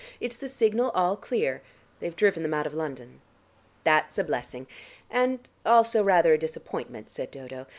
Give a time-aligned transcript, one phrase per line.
[0.19, 1.61] It's the signal 'all clear.'
[1.99, 3.21] They've driven them out of London."
[3.83, 4.65] "That's a blessing,
[5.11, 7.67] and also rather a disappointment," said Dodo.